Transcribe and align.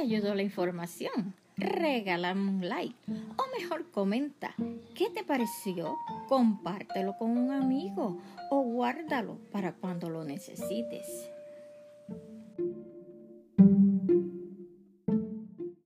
ayudó 0.00 0.34
la 0.34 0.42
información, 0.42 1.34
regálame 1.56 2.48
un 2.48 2.68
like. 2.68 2.96
O 3.08 3.58
mejor 3.58 3.90
comenta. 3.90 4.54
Qué 4.94 5.10
te 5.10 5.24
pareció, 5.24 5.96
compártelo 6.28 7.16
con 7.18 7.36
un 7.36 7.52
amigo 7.52 8.18
o 8.50 8.60
guárdalo 8.60 9.38
para 9.52 9.72
cuando 9.72 10.10
lo 10.10 10.24
necesites. 10.24 11.30